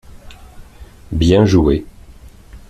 [1.11, 1.85] Bien jouer.